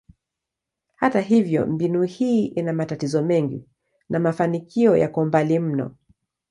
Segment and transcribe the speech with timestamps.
[0.95, 3.65] Hata hivyo, mbinu hii ina matatizo mengi
[4.09, 5.95] na mafanikio yako mbali mno.